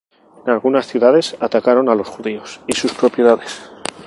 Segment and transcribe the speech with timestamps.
[0.47, 3.69] En algunas ciudades atacaron a los judíos y sus propiedades.